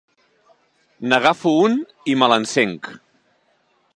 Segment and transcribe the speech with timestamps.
[1.11, 1.77] N'agafo un
[2.13, 2.93] i me l'encenc.